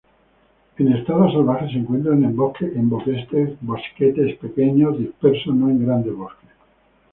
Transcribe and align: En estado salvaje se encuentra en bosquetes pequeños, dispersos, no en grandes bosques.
En 0.79 0.93
estado 0.93 1.31
salvaje 1.31 1.67
se 1.69 1.77
encuentra 1.77 2.13
en 2.13 2.35
bosquetes 2.87 4.35
pequeños, 4.39 4.97
dispersos, 4.97 5.53
no 5.55 5.69
en 5.69 5.85
grandes 5.85 6.15
bosques. 6.15 6.49